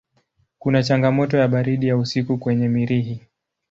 Kuna 0.59 0.83
changamoto 0.83 1.37
ya 1.37 1.47
baridi 1.47 1.87
ya 1.87 1.97
usiku 1.97 2.37
kwenye 2.37 2.69
Mirihi. 2.69 3.21